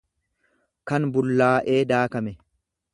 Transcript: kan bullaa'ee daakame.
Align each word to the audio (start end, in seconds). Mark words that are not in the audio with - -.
kan 0.91 1.07
bullaa'ee 1.19 1.79
daakame. 1.95 2.39